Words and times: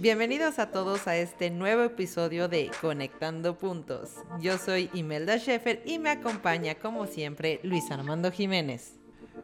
Bienvenidos 0.00 0.60
a 0.60 0.70
todos 0.70 1.08
a 1.08 1.16
este 1.16 1.50
nuevo 1.50 1.82
episodio 1.82 2.46
de 2.46 2.70
Conectando 2.80 3.58
Puntos. 3.58 4.10
Yo 4.40 4.56
soy 4.56 4.88
Imelda 4.94 5.36
Schaeffer 5.40 5.82
y 5.84 5.98
me 5.98 6.10
acompaña 6.10 6.76
como 6.76 7.08
siempre 7.08 7.58
Luis 7.64 7.90
Armando 7.90 8.30
Jiménez. 8.30 8.92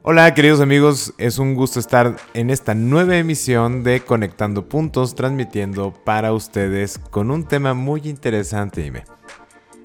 Hola 0.02 0.32
queridos 0.32 0.60
amigos, 0.60 1.12
es 1.18 1.40
un 1.40 1.56
gusto 1.56 1.80
estar 1.80 2.14
en 2.34 2.50
esta 2.50 2.72
nueva 2.76 3.16
emisión 3.16 3.82
de 3.82 4.02
Conectando 4.02 4.68
Puntos 4.68 5.16
transmitiendo 5.16 5.92
para 5.92 6.32
ustedes 6.32 6.98
con 6.98 7.32
un 7.32 7.48
tema 7.48 7.74
muy 7.74 8.02
interesante, 8.04 8.86
Ime. 8.86 9.02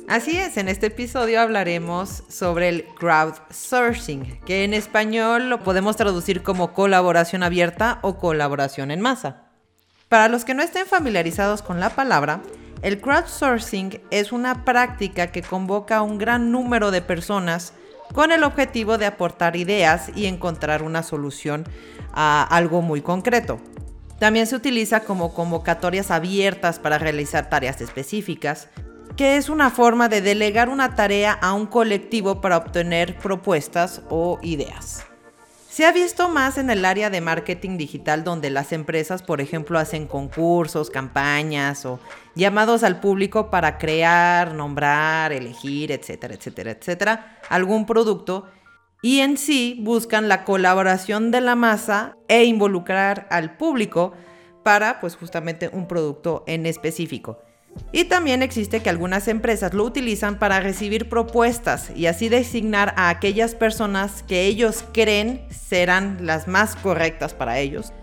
Así 0.08 0.38
es, 0.38 0.56
en 0.58 0.68
este 0.68 0.88
episodio 0.88 1.42
hablaremos 1.42 2.24
sobre 2.28 2.70
el 2.70 2.86
crowdsourcing, 3.00 4.40
que 4.46 4.66
en 4.66 4.76
español 4.76 5.50
lo 5.50 5.64
podemos 5.64 5.96
traducir 5.96 6.44
como 6.44 6.74
colaboración 6.74 7.42
abierta 7.42 7.98
o 8.04 8.20
colaboración 8.20 8.92
en 8.92 9.02
masa. 9.02 9.49
Para 10.10 10.28
los 10.28 10.44
que 10.44 10.56
no 10.56 10.64
estén 10.64 10.88
familiarizados 10.88 11.62
con 11.62 11.80
la 11.80 11.92
palabra, 11.92 12.42
el 12.82 13.00
crowdsourcing 13.00 14.02
es 14.10 14.32
una 14.32 14.66
práctica 14.66 15.28
que 15.28 15.44
convoca 15.44 15.98
a 15.98 16.02
un 16.02 16.18
gran 16.18 16.52
número 16.52 16.90
de 16.90 17.04
personas 17.04 17.74
con 18.16 18.32
el 18.32 18.44
objetivo 18.44 18.98
de 18.98 19.06
aportar 19.06 19.56
ideas 19.56 20.10
y 20.16 20.26
encontrar 20.26 20.82
una 20.82 21.04
solución 21.04 21.68
a 22.12 22.42
algo 22.44 22.82
muy 22.82 23.02
concreto. 23.02 23.60
También 24.18 24.48
se 24.48 24.56
utiliza 24.56 25.02
como 25.02 25.36
convocatorias 25.36 26.10
abiertas 26.10 26.80
para 26.80 26.98
realizar 26.98 27.48
tareas 27.48 27.80
específicas, 27.80 28.68
que 29.16 29.38
es 29.38 29.48
una 29.48 29.70
forma 29.70 30.10
de 30.10 30.22
delegar 30.22 30.70
una 30.70 30.96
tarea 30.96 31.34
a 31.34 31.54
un 31.54 31.68
colectivo 31.68 32.42
para 32.42 32.58
obtener 32.58 33.16
propuestas 33.20 34.02
o 34.10 34.40
ideas. 34.42 35.09
Se 35.80 35.86
ha 35.86 35.94
visto 35.94 36.28
más 36.28 36.58
en 36.58 36.70
el 36.70 36.84
área 36.84 37.10
de 37.10 37.22
marketing 37.22 37.78
digital 37.78 38.26
donde 38.26 38.50
las 38.50 38.74
empresas, 38.74 39.24
por 39.24 39.40
ejemplo, 39.40 39.80
hacen 39.80 40.08
concursos, 40.08 40.90
campañas 40.90 41.86
o 41.86 42.02
llamados 42.36 42.84
al 42.84 43.00
público 43.00 43.50
para 43.50 43.78
crear, 43.78 44.54
nombrar, 44.54 45.32
elegir, 45.32 45.94
etcétera, 45.94 46.34
etcétera, 46.34 46.72
etcétera, 46.72 47.40
algún 47.48 47.86
producto 47.86 48.50
y 49.02 49.22
en 49.22 49.38
sí 49.38 49.80
buscan 49.80 50.28
la 50.28 50.44
colaboración 50.44 51.32
de 51.32 51.40
la 51.40 51.56
masa 51.56 52.18
e 52.28 52.44
involucrar 52.44 53.26
al 53.32 53.56
público 53.56 54.12
para 54.66 55.00
pues 55.00 55.16
justamente 55.16 55.70
un 55.72 55.88
producto 55.88 56.44
en 56.46 56.66
específico. 56.66 57.40
Y 57.92 58.06
también 58.06 58.44
existe 58.44 58.82
que 58.82 58.90
algunas 58.90 59.28
empresas 59.28 59.74
lo 59.74 59.84
utilizan 59.84 60.38
para 60.38 60.60
recibir 60.60 61.10
propuestas 61.10 61.92
y 61.96 62.06
así 62.06 62.30
designar 62.30 62.94
a 62.98 63.10
aquellas 63.10 63.56
personas 63.56 64.24
que 64.24 64.46
ellos 64.46 64.86
creen 64.94 65.46
serán 65.50 66.26
las 66.26 66.48
más 66.48 66.76
correctas 66.76 67.34
para 67.34 67.60
ellos 67.60 67.94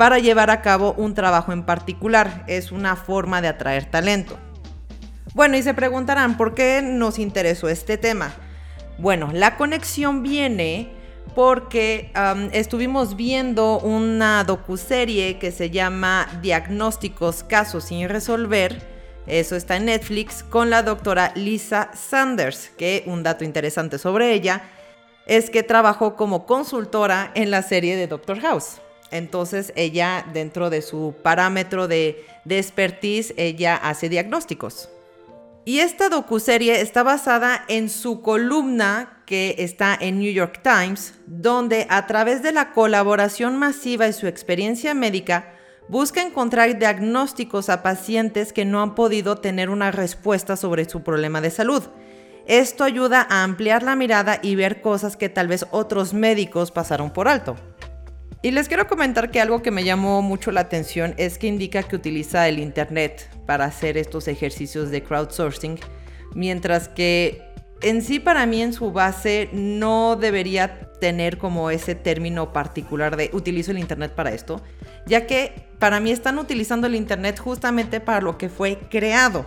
para 0.00 0.18
llevar 0.18 0.48
a 0.48 0.62
cabo 0.62 0.94
un 0.96 1.12
trabajo 1.12 1.52
en 1.52 1.62
particular. 1.62 2.42
Es 2.46 2.72
una 2.72 2.96
forma 2.96 3.42
de 3.42 3.48
atraer 3.48 3.84
talento. 3.84 4.38
Bueno, 5.34 5.58
y 5.58 5.62
se 5.62 5.74
preguntarán, 5.74 6.38
¿por 6.38 6.54
qué 6.54 6.80
nos 6.82 7.18
interesó 7.18 7.68
este 7.68 7.98
tema? 7.98 8.32
Bueno, 8.96 9.28
la 9.30 9.58
conexión 9.58 10.22
viene 10.22 10.88
porque 11.34 12.12
estuvimos 12.52 13.14
viendo 13.14 13.78
una 13.78 14.42
docuserie 14.44 15.38
que 15.38 15.52
se 15.52 15.68
llama 15.68 16.26
Diagnósticos 16.40 17.44
Casos 17.44 17.84
sin 17.84 18.08
Resolver 18.08 18.89
eso 19.30 19.56
está 19.56 19.76
en 19.76 19.86
Netflix 19.86 20.42
con 20.42 20.70
la 20.70 20.82
doctora 20.82 21.32
Lisa 21.36 21.90
Sanders, 21.94 22.70
que 22.76 23.04
un 23.06 23.22
dato 23.22 23.44
interesante 23.44 23.98
sobre 23.98 24.32
ella 24.32 24.62
es 25.26 25.50
que 25.50 25.62
trabajó 25.62 26.16
como 26.16 26.46
consultora 26.46 27.30
en 27.34 27.50
la 27.50 27.62
serie 27.62 27.96
de 27.96 28.08
Doctor 28.08 28.40
House. 28.40 28.80
Entonces 29.12 29.72
ella, 29.76 30.26
dentro 30.32 30.70
de 30.70 30.82
su 30.82 31.14
parámetro 31.22 31.86
de, 31.86 32.24
de 32.44 32.58
expertise, 32.58 33.32
ella 33.36 33.76
hace 33.76 34.08
diagnósticos. 34.08 34.88
Y 35.64 35.78
esta 35.80 36.08
docuserie 36.08 36.80
está 36.80 37.02
basada 37.02 37.64
en 37.68 37.90
su 37.90 38.22
columna 38.22 39.22
que 39.26 39.54
está 39.58 39.96
en 40.00 40.18
New 40.18 40.32
York 40.32 40.60
Times, 40.62 41.14
donde 41.26 41.86
a 41.90 42.06
través 42.08 42.42
de 42.42 42.50
la 42.50 42.72
colaboración 42.72 43.56
masiva 43.56 44.08
y 44.08 44.12
su 44.12 44.26
experiencia 44.26 44.94
médica, 44.94 45.52
busca 45.90 46.22
encontrar 46.22 46.78
diagnósticos 46.78 47.68
a 47.68 47.82
pacientes 47.82 48.52
que 48.52 48.64
no 48.64 48.80
han 48.80 48.94
podido 48.94 49.36
tener 49.36 49.70
una 49.70 49.90
respuesta 49.90 50.56
sobre 50.56 50.88
su 50.88 51.02
problema 51.02 51.40
de 51.40 51.50
salud. 51.50 51.82
Esto 52.46 52.84
ayuda 52.84 53.26
a 53.28 53.42
ampliar 53.42 53.82
la 53.82 53.96
mirada 53.96 54.38
y 54.40 54.54
ver 54.54 54.82
cosas 54.82 55.16
que 55.16 55.28
tal 55.28 55.48
vez 55.48 55.66
otros 55.72 56.14
médicos 56.14 56.70
pasaron 56.70 57.10
por 57.10 57.26
alto. 57.26 57.56
Y 58.40 58.52
les 58.52 58.68
quiero 58.68 58.86
comentar 58.86 59.32
que 59.32 59.40
algo 59.40 59.62
que 59.62 59.72
me 59.72 59.84
llamó 59.84 60.22
mucho 60.22 60.52
la 60.52 60.62
atención 60.62 61.14
es 61.18 61.38
que 61.38 61.48
indica 61.48 61.82
que 61.82 61.96
utiliza 61.96 62.48
el 62.48 62.60
Internet 62.60 63.28
para 63.44 63.64
hacer 63.64 63.98
estos 63.98 64.28
ejercicios 64.28 64.90
de 64.90 65.02
crowdsourcing, 65.02 65.78
mientras 66.34 66.88
que 66.88 67.49
en 67.82 68.02
sí 68.02 68.20
para 68.20 68.46
mí 68.46 68.62
en 68.62 68.72
su 68.72 68.92
base 68.92 69.48
no 69.52 70.16
debería 70.16 70.90
tener 71.00 71.38
como 71.38 71.70
ese 71.70 71.94
término 71.94 72.52
particular 72.52 73.16
de 73.16 73.30
utilizo 73.32 73.70
el 73.70 73.78
Internet 73.78 74.12
para 74.14 74.32
esto, 74.32 74.60
ya 75.06 75.26
que 75.26 75.68
para 75.78 75.98
mí 75.98 76.10
están 76.10 76.38
utilizando 76.38 76.86
el 76.86 76.94
Internet 76.94 77.38
justamente 77.38 78.00
para 78.00 78.20
lo 78.20 78.36
que 78.36 78.48
fue 78.48 78.78
creado. 78.90 79.46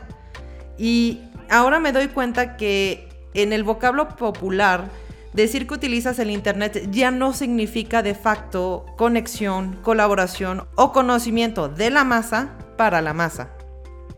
Y 0.78 1.22
ahora 1.50 1.80
me 1.80 1.92
doy 1.92 2.08
cuenta 2.08 2.58
que 2.58 3.08
en 3.36 3.54
el 3.54 3.64
vocablo 3.64 4.10
popular, 4.10 4.90
decir 5.34 5.68
que 5.68 5.76
utilizas 5.76 6.20
el 6.20 6.32
Internet 6.32 6.90
ya 6.92 7.12
no 7.12 7.34
significa 7.34 8.02
de 8.02 8.16
facto 8.16 8.86
conexión, 8.98 9.78
colaboración 9.82 10.68
o 10.76 10.92
conocimiento 10.92 11.70
de 11.70 11.92
la 11.92 12.04
masa 12.04 12.58
para 12.78 13.02
la 13.02 13.14
masa. 13.14 13.52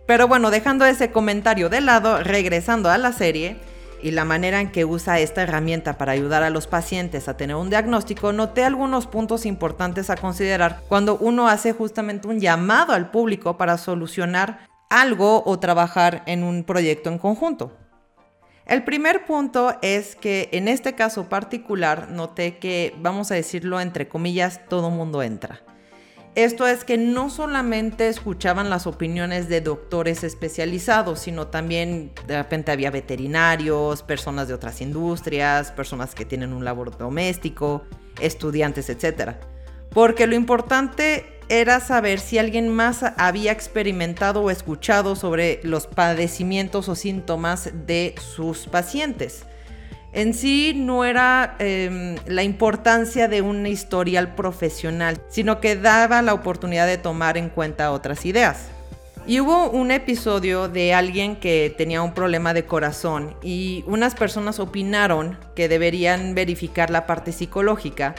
Pero 0.08 0.28
bueno, 0.28 0.52
dejando 0.52 0.86
ese 0.86 1.12
comentario 1.12 1.68
de 1.68 1.82
lado, 1.82 2.22
regresando 2.22 2.90
a 2.90 2.98
la 2.98 3.12
serie, 3.12 3.58
y 4.06 4.12
la 4.12 4.24
manera 4.24 4.62
en 4.62 4.72
que 4.72 4.86
usa 4.86 5.18
esta 5.18 5.42
herramienta 5.42 5.98
para 5.98 6.12
ayudar 6.12 6.44
a 6.44 6.52
los 6.52 6.68
pacientes 6.68 7.28
a 7.28 7.38
tener 7.38 7.56
un 7.56 7.72
diagnóstico, 7.72 8.34
noté 8.34 8.64
algunos 8.64 9.08
puntos 9.08 9.48
importantes 9.48 10.12
a 10.12 10.16
considerar 10.16 10.84
cuando 10.88 11.18
uno 11.18 11.48
hace 11.48 11.74
justamente 11.74 12.28
un 12.28 12.40
llamado 12.40 12.94
al 12.94 13.10
público 13.10 13.58
para 13.58 13.80
solucionar 13.80 14.60
algo 14.92 15.42
o 15.48 15.58
trabajar 15.58 16.22
en 16.28 16.44
un 16.44 16.64
proyecto 16.64 17.10
en 17.10 17.18
conjunto. 17.18 17.76
El 18.68 18.84
primer 18.84 19.26
punto 19.26 19.74
es 19.82 20.16
que 20.16 20.50
en 20.52 20.68
este 20.68 20.94
caso 20.94 21.28
particular 21.28 22.12
noté 22.12 22.60
que, 22.60 22.94
vamos 23.00 23.32
a 23.32 23.36
decirlo 23.36 23.82
entre 23.82 24.08
comillas, 24.08 24.62
todo 24.70 24.92
mundo 24.92 25.24
entra. 25.24 25.64
Esto 26.36 26.68
es 26.68 26.84
que 26.84 26.98
no 26.98 27.30
solamente 27.30 28.10
escuchaban 28.10 28.70
las 28.70 28.88
opiniones 28.88 29.48
de 29.48 29.62
doctores 29.62 30.22
especializados, 30.26 31.20
sino 31.20 31.48
también 31.48 32.12
de 32.28 32.36
repente 32.38 32.74
había 32.74 32.92
veterinarios, 32.92 34.04
personas 34.04 34.50
de 34.50 34.54
otras 34.54 34.82
industrias, 34.82 35.72
personas 35.72 36.14
que 36.14 36.26
tienen 36.26 36.52
un 36.52 36.66
labor 36.66 36.98
doméstico, 36.98 37.84
estudiantes, 38.20 38.90
etc. 38.90 39.36
Porque 39.92 40.28
lo 40.28 40.36
importante 40.36 41.40
era 41.48 41.80
saber 41.80 42.20
si 42.20 42.38
alguien 42.38 42.68
más 42.68 43.06
había 43.16 43.54
experimentado 43.54 44.42
o 44.42 44.50
escuchado 44.50 45.16
sobre 45.16 45.62
los 45.64 45.88
padecimientos 45.88 46.90
o 46.90 46.96
síntomas 46.96 47.72
de 47.86 48.14
sus 48.20 48.68
pacientes 48.68 49.46
en 50.16 50.34
sí 50.34 50.74
no 50.74 51.04
era 51.04 51.58
em, 51.60 52.16
la 52.26 52.42
importancia 52.42 53.28
de 53.28 53.42
un 53.42 53.68
historial 53.68 54.34
profesional, 54.34 55.22
sino 55.28 55.60
que 55.60 55.76
daba 55.76 56.22
la 56.22 56.34
oportunidad 56.34 56.88
de 56.88 56.98
tomar 56.98 57.38
en 57.38 57.50
cuenta 57.50 57.92
otras 57.92 58.26
ideas. 58.26 58.70
Y 59.28 59.42
hubo 59.42 59.70
un 59.70 59.92
episodio 59.92 60.70
de 60.70 60.94
alguien 60.94 61.36
que 61.36 61.74
tenía 61.78 62.02
un 62.02 62.14
problema 62.14 62.54
de 62.54 62.66
corazón 62.66 63.36
y 63.44 63.84
unas 63.88 64.16
personas 64.16 64.60
opinaron 64.60 65.38
que 65.54 65.68
deberían 65.68 66.34
verificar 66.34 66.92
la 66.92 67.06
parte 67.06 67.34
psicológica, 67.34 68.16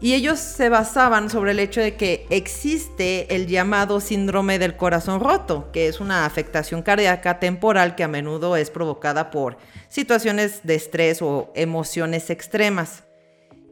Y 0.00 0.14
ellos 0.14 0.38
se 0.38 0.68
basaban 0.68 1.28
sobre 1.28 1.50
el 1.50 1.58
hecho 1.58 1.80
de 1.80 1.96
que 1.96 2.26
existe 2.30 3.34
el 3.34 3.48
llamado 3.48 4.00
síndrome 4.00 4.60
del 4.60 4.76
corazón 4.76 5.18
roto, 5.18 5.70
que 5.72 5.88
es 5.88 5.98
una 5.98 6.24
afectación 6.24 6.82
cardíaca 6.82 7.40
temporal 7.40 7.96
que 7.96 8.04
a 8.04 8.08
menudo 8.08 8.56
es 8.56 8.70
provocada 8.70 9.30
por 9.30 9.58
situaciones 9.88 10.60
de 10.62 10.76
estrés 10.76 11.20
o 11.20 11.50
emociones 11.56 12.30
extremas. 12.30 13.02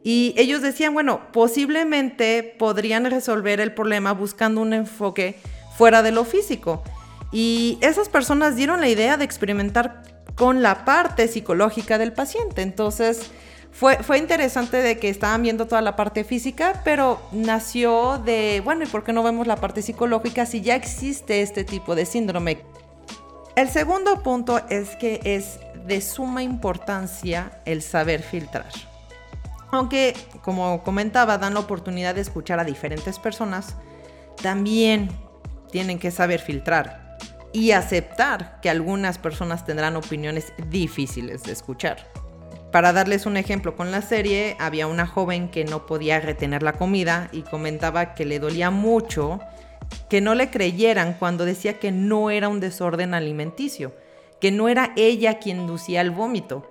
Y 0.03 0.33
ellos 0.37 0.61
decían, 0.61 0.93
bueno, 0.93 1.31
posiblemente 1.31 2.55
podrían 2.57 3.05
resolver 3.05 3.61
el 3.61 3.73
problema 3.73 4.11
buscando 4.13 4.61
un 4.61 4.73
enfoque 4.73 5.35
fuera 5.77 6.03
de 6.03 6.11
lo 6.11 6.25
físico. 6.25 6.83
Y 7.31 7.77
esas 7.81 8.09
personas 8.09 8.55
dieron 8.55 8.81
la 8.81 8.89
idea 8.89 9.15
de 9.15 9.25
experimentar 9.25 10.03
con 10.35 10.61
la 10.61 10.85
parte 10.85 11.27
psicológica 11.27 11.97
del 11.97 12.13
paciente. 12.13 12.61
Entonces, 12.61 13.31
fue, 13.71 13.97
fue, 14.03 14.17
interesante 14.17 14.77
de 14.77 14.97
que 14.97 15.09
estaban 15.09 15.43
viendo 15.43 15.67
toda 15.67 15.81
la 15.81 15.95
parte 15.95 16.23
física, 16.23 16.81
pero 16.83 17.21
nació 17.31 18.17
de, 18.17 18.61
bueno, 18.63 18.83
¿y 18.83 18.87
por 18.87 19.03
qué 19.03 19.13
no 19.13 19.21
vemos 19.21 19.45
la 19.45 19.57
parte 19.57 19.81
psicológica 19.81 20.45
si 20.45 20.61
ya 20.61 20.75
existe 20.75 21.41
este 21.41 21.63
tipo 21.63 21.93
de 21.95 22.05
síndrome? 22.05 22.63
El 23.55 23.69
segundo 23.69 24.21
punto 24.23 24.61
es 24.69 24.95
que 24.95 25.19
es 25.23 25.59
de 25.85 26.01
suma 26.01 26.43
importancia 26.43 27.61
el 27.65 27.81
saber 27.81 28.21
filtrar. 28.21 28.69
Aunque, 29.71 30.15
como 30.43 30.83
comentaba, 30.83 31.37
dan 31.37 31.53
la 31.53 31.59
oportunidad 31.59 32.15
de 32.15 32.21
escuchar 32.21 32.59
a 32.59 32.63
diferentes 32.63 33.19
personas, 33.19 33.75
también 34.41 35.09
tienen 35.71 35.99
que 35.99 36.11
saber 36.11 36.39
filtrar 36.39 37.17
y 37.51 37.71
aceptar 37.71 38.59
que 38.61 38.69
algunas 38.69 39.17
personas 39.17 39.65
tendrán 39.65 39.95
opiniones 39.95 40.53
difíciles 40.69 41.43
de 41.43 41.53
escuchar. 41.53 41.97
Para 42.71 42.93
darles 42.93 43.25
un 43.25 43.37
ejemplo 43.37 43.75
con 43.75 43.91
la 43.91 44.01
serie, 44.01 44.55
había 44.59 44.87
una 44.87 45.07
joven 45.07 45.49
que 45.49 45.65
no 45.65 45.85
podía 45.85 46.19
retener 46.19 46.63
la 46.63 46.73
comida 46.73 47.29
y 47.31 47.41
comentaba 47.43 48.13
que 48.13 48.25
le 48.25 48.39
dolía 48.39 48.71
mucho 48.71 49.39
que 50.09 50.19
no 50.19 50.35
le 50.35 50.49
creyeran 50.49 51.13
cuando 51.13 51.45
decía 51.45 51.79
que 51.79 51.91
no 51.91 52.29
era 52.29 52.49
un 52.49 52.59
desorden 52.59 53.13
alimenticio, 53.13 53.93
que 54.41 54.51
no 54.51 54.67
era 54.67 54.91
ella 54.97 55.39
quien 55.39 55.61
inducía 55.61 56.01
el 56.01 56.11
vómito 56.11 56.69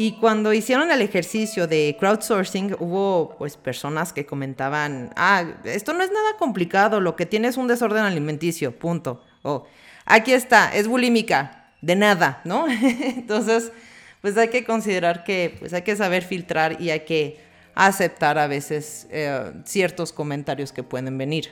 y 0.00 0.12
cuando 0.12 0.52
hicieron 0.52 0.92
el 0.92 1.02
ejercicio 1.02 1.66
de 1.66 1.96
crowdsourcing, 1.98 2.76
hubo 2.78 3.34
pues 3.36 3.56
personas 3.56 4.12
que 4.12 4.24
comentaban, 4.24 5.10
ah, 5.16 5.44
esto 5.64 5.92
no 5.92 6.04
es 6.04 6.12
nada 6.12 6.36
complicado, 6.38 7.00
lo 7.00 7.16
que 7.16 7.26
tiene 7.26 7.48
es 7.48 7.56
un 7.56 7.66
desorden 7.66 8.04
alimenticio, 8.04 8.78
punto. 8.78 9.24
O, 9.42 9.66
aquí 10.04 10.32
está, 10.32 10.72
es 10.72 10.86
bulímica, 10.86 11.72
de 11.80 11.96
nada, 11.96 12.42
¿no? 12.44 12.66
Entonces, 12.70 13.72
pues 14.20 14.36
hay 14.36 14.48
que 14.48 14.64
considerar 14.64 15.24
que 15.24 15.56
pues 15.58 15.72
hay 15.72 15.82
que 15.82 15.96
saber 15.96 16.22
filtrar 16.22 16.80
y 16.80 16.90
hay 16.90 17.00
que 17.00 17.38
aceptar 17.74 18.38
a 18.38 18.46
veces 18.46 19.06
eh, 19.10 19.52
ciertos 19.64 20.12
comentarios 20.12 20.72
que 20.72 20.82
pueden 20.82 21.16
venir. 21.16 21.50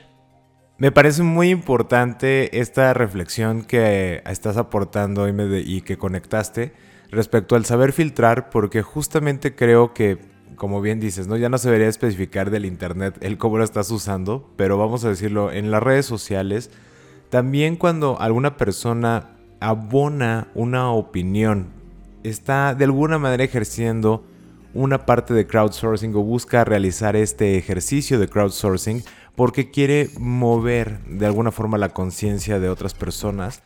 Me 0.77 0.91
parece 0.91 1.23
muy 1.23 1.49
importante 1.49 2.59
esta 2.59 2.93
reflexión 2.93 3.63
que 3.63 4.21
estás 4.27 4.57
aportando 4.57 5.27
y 5.27 5.81
que 5.81 5.97
conectaste 5.97 6.73
respecto 7.09 7.55
al 7.55 7.65
saber 7.65 7.93
filtrar, 7.93 8.49
porque 8.49 8.83
justamente 8.83 9.55
creo 9.55 9.93
que, 9.93 10.19
como 10.55 10.81
bien 10.81 10.99
dices, 10.99 11.27
¿no? 11.27 11.37
ya 11.37 11.49
no 11.49 11.57
se 11.57 11.69
debería 11.69 11.87
especificar 11.87 12.51
del 12.51 12.65
Internet 12.65 13.17
el 13.21 13.39
cómo 13.39 13.57
lo 13.57 13.63
estás 13.63 13.89
usando, 13.89 14.53
pero 14.55 14.77
vamos 14.77 15.03
a 15.03 15.09
decirlo, 15.09 15.51
en 15.51 15.71
las 15.71 15.81
redes 15.81 16.05
sociales, 16.05 16.69
también 17.29 17.75
cuando 17.75 18.19
alguna 18.19 18.55
persona 18.57 19.31
abona 19.59 20.49
una 20.53 20.91
opinión, 20.91 21.76
está 22.29 22.75
de 22.75 22.85
alguna 22.85 23.17
manera 23.17 23.43
ejerciendo 23.43 24.23
una 24.73 25.05
parte 25.05 25.33
de 25.33 25.47
crowdsourcing 25.47 26.13
o 26.15 26.21
busca 26.21 26.63
realizar 26.63 27.15
este 27.15 27.57
ejercicio 27.57 28.19
de 28.19 28.27
crowdsourcing 28.27 29.03
porque 29.35 29.71
quiere 29.71 30.09
mover 30.19 30.99
de 31.05 31.25
alguna 31.25 31.51
forma 31.51 31.77
la 31.77 31.89
conciencia 31.89 32.59
de 32.59 32.69
otras 32.69 32.93
personas 32.93 33.63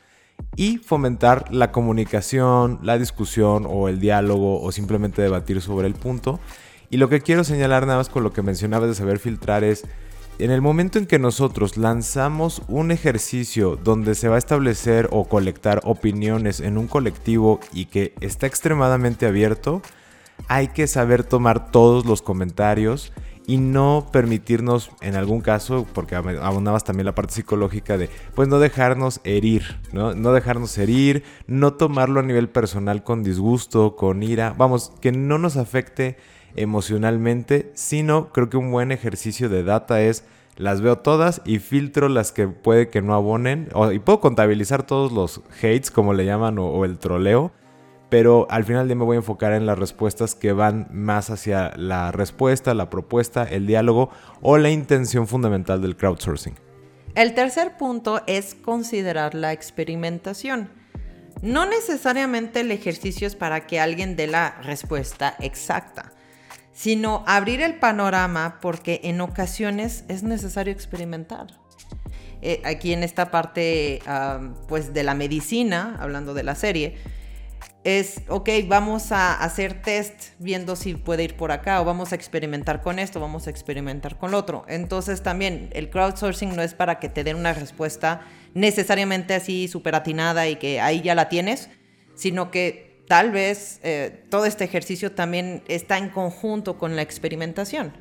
y 0.56 0.78
fomentar 0.78 1.54
la 1.54 1.72
comunicación, 1.72 2.80
la 2.84 2.98
discusión 2.98 3.66
o 3.68 3.88
el 3.88 4.00
diálogo 4.00 4.62
o 4.62 4.72
simplemente 4.72 5.22
debatir 5.22 5.62
sobre 5.62 5.88
el 5.88 5.94
punto. 5.94 6.40
Y 6.90 6.98
lo 6.98 7.10
que 7.10 7.22
quiero 7.22 7.44
señalar 7.44 7.86
nada 7.86 8.00
más 8.00 8.10
con 8.10 8.24
lo 8.24 8.34
que 8.34 8.42
mencionabas 8.42 8.90
de 8.90 8.96
saber 8.96 9.19
filtrar 9.19 9.63
es, 9.63 9.86
en 10.41 10.49
el 10.49 10.61
momento 10.61 10.97
en 10.97 11.05
que 11.05 11.19
nosotros 11.19 11.77
lanzamos 11.77 12.63
un 12.67 12.89
ejercicio 12.89 13.75
donde 13.75 14.15
se 14.15 14.27
va 14.27 14.35
a 14.35 14.39
establecer 14.39 15.07
o 15.11 15.25
colectar 15.25 15.81
opiniones 15.83 16.61
en 16.61 16.79
un 16.79 16.88
colectivo 16.88 17.59
y 17.73 17.85
que 17.85 18.15
está 18.21 18.47
extremadamente 18.47 19.27
abierto, 19.27 19.83
hay 20.47 20.69
que 20.69 20.88
saber 20.88 21.23
tomar 21.23 21.69
todos 21.69 22.07
los 22.07 22.23
comentarios 22.23 23.13
y 23.45 23.57
no 23.57 24.07
permitirnos, 24.11 24.89
en 25.01 25.15
algún 25.15 25.41
caso, 25.41 25.85
porque 25.93 26.15
abundabas 26.15 26.85
también 26.85 27.05
la 27.05 27.13
parte 27.13 27.35
psicológica 27.35 27.99
de, 27.99 28.09
pues 28.33 28.47
no 28.47 28.57
dejarnos 28.57 29.21
herir, 29.23 29.79
¿no? 29.93 30.15
No 30.15 30.33
dejarnos 30.33 30.75
herir, 30.79 31.23
no 31.45 31.73
tomarlo 31.73 32.19
a 32.19 32.23
nivel 32.23 32.49
personal 32.49 33.03
con 33.03 33.23
disgusto, 33.23 33.95
con 33.95 34.23
ira, 34.23 34.55
vamos, 34.57 34.91
que 35.01 35.11
no 35.11 35.38
nos 35.38 35.57
afecte 35.57 36.17
emocionalmente, 36.56 37.71
sino 37.74 38.31
creo 38.31 38.50
que 38.50 38.57
un 38.57 38.71
buen 38.71 38.92
ejercicio 38.92 39.50
de 39.50 39.63
data 39.63 40.01
es 40.01 40.24
las 40.57 40.81
veo 40.81 41.00
todas 41.00 41.42
y 41.45 41.59
filtro 41.59 42.09
las 42.09 42.31
que 42.31 42.48
puede 42.48 42.89
que 42.89 43.01
no 43.01 43.13
abonen. 43.13 43.69
y 43.94 44.00
puedo 44.00 44.19
contabilizar 44.19 44.83
todos 44.83 45.12
los 45.12 45.42
hates, 45.57 45.92
como 45.92 46.13
le 46.13 46.25
llaman, 46.25 46.59
o 46.59 46.86
el 46.86 47.00
troleo 47.00 47.51
pero 48.12 48.45
al 48.50 48.65
final 48.65 48.89
de 48.89 48.95
me 48.95 49.06
voy 49.06 49.15
a 49.15 49.19
enfocar 49.19 49.53
en 49.53 49.65
las 49.65 49.80
respuestas 49.80 50.36
que 50.36 50.51
van 50.51 50.89
más 50.92 51.30
hacia 51.30 51.71
la 51.77 52.12
respuesta, 52.12 52.74
la 52.74 52.89
propuesta, 52.89 53.45
el 53.45 53.65
diálogo 53.65 54.09
o 54.42 54.57
la 54.57 54.69
intención 54.69 55.30
fundamental 55.30 55.81
del 55.81 55.95
crowdsourcing. 55.95 56.53
El 57.15 57.33
tercer 57.33 57.77
punto 57.77 58.21
es 58.27 58.53
considerar 58.53 59.33
la 59.33 59.53
experimentación. 59.53 60.69
No 61.42 61.65
necesariamente 61.65 62.59
el 62.59 62.71
ejercicio 62.71 63.27
es 63.27 63.38
para 63.38 63.65
que 63.65 63.80
alguien 63.80 64.18
dé 64.18 64.27
la 64.27 64.59
respuesta 64.62 65.38
exacta, 65.39 66.12
sino 66.73 67.23
abrir 67.27 67.62
el 67.62 67.75
panorama 67.75 68.59
porque 68.62 69.01
en 69.03 69.21
ocasiones 69.21 70.06
es 70.07 70.23
necesario 70.23 70.73
experimentar. 70.73 71.47
Eh, 72.41 72.62
aquí 72.65 72.91
en 72.94 73.03
esta 73.03 73.29
parte 73.29 74.01
pues 74.68 74.94
de 74.94 75.03
la 75.03 75.13
medicina, 75.13 75.97
hablando 76.00 76.33
de 76.33 76.44
la 76.44 76.56
serie, 76.56 76.97
es, 77.83 78.21
ok, 78.27 78.50
vamos 78.68 79.12
a 79.12 79.33
hacer 79.33 79.81
test 79.81 80.33
viendo 80.38 80.75
si 80.75 80.94
puede 80.94 81.23
ir 81.23 81.35
por 81.35 81.51
acá 81.51 81.81
o 81.81 81.85
vamos 81.85 82.12
a 82.12 82.15
experimentar 82.15 82.81
con 82.81 83.00
esto, 83.00 83.19
vamos 83.19 83.47
a 83.47 83.50
experimentar 83.50 84.17
con 84.17 84.31
lo 84.31 84.38
otro. 84.38 84.65
Entonces 84.67 85.24
también 85.24 85.69
el 85.74 85.89
crowdsourcing 85.89 86.56
no 86.56 86.62
es 86.62 86.75
para 86.75 87.00
que 87.00 87.09
te 87.09 87.24
den 87.24 87.38
una 87.38 87.53
respuesta 87.53 88.21
necesariamente 88.53 89.33
así 89.33 89.67
súper 89.67 89.95
atinada 89.95 90.47
y 90.47 90.57
que 90.57 90.79
ahí 90.79 91.01
ya 91.01 91.15
la 91.15 91.27
tienes, 91.27 91.69
sino 92.15 92.51
que 92.51 92.90
tal 93.12 93.31
vez 93.31 93.81
eh, 93.84 94.24
todo 94.30 94.46
este 94.46 94.63
ejercicio 94.63 95.12
también 95.12 95.63
está 95.68 95.98
en 95.98 96.08
conjunto 96.08 96.77
con 96.77 96.96
la 96.96 97.01
experimentación. 97.01 97.91